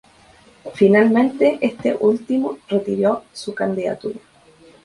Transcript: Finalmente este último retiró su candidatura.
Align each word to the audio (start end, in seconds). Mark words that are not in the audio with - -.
Finalmente 0.73 1.59
este 1.61 1.93
último 1.93 2.57
retiró 2.67 3.23
su 3.33 3.53
candidatura. 3.53 4.17